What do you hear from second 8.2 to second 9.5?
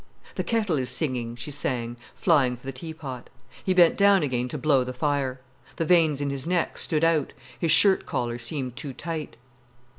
seemed too tight.